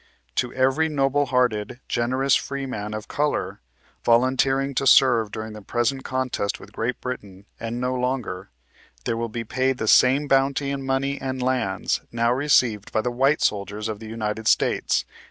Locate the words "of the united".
13.87-14.47